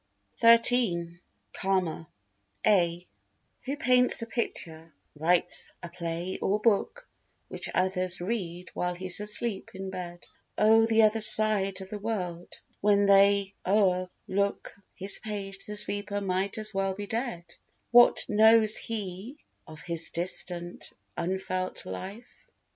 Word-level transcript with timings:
xiii—Karma 0.43 2.07
(A) 2.65 3.05
Who 3.65 3.77
paints 3.77 4.19
a 4.23 4.25
picture, 4.25 4.95
writes 5.15 5.73
a 5.83 5.89
play 5.89 6.39
or 6.41 6.59
book 6.59 7.07
Which 7.49 7.69
others 7.75 8.19
read 8.19 8.71
while 8.73 8.95
he's 8.95 9.19
asleep 9.19 9.69
in 9.75 9.91
bed 9.91 10.25
O' 10.57 10.87
the 10.87 11.03
other 11.03 11.19
side 11.19 11.81
of 11.81 11.91
the 11.91 11.99
world—when 11.99 13.05
they 13.05 13.53
o'erlook 13.63 14.73
His 14.95 15.19
page 15.19 15.63
the 15.67 15.75
sleeper 15.75 16.19
might 16.19 16.57
as 16.57 16.73
well 16.73 16.95
be 16.95 17.05
dead; 17.05 17.45
What 17.91 18.25
knows 18.27 18.77
he 18.77 19.37
of 19.67 19.81
his 19.81 20.09
distant 20.09 20.93
unfelt 21.15 21.85
life? 21.85 22.49